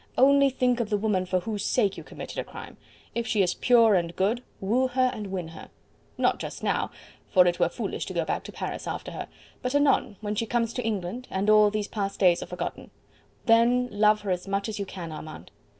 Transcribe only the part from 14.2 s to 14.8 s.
her as much as